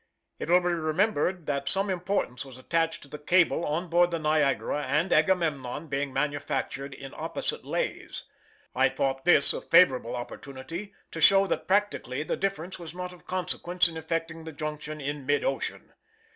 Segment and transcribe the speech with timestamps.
[0.39, 4.17] It will be remembered that some importance was attached to the cable on board the
[4.17, 8.23] Niagara and Agamemnon being manufactured in opposite lays.
[8.73, 13.27] I thought this a favorable opportunity to show that practically the difference was not of
[13.27, 15.93] consequence in effecting the junction in mid ocean.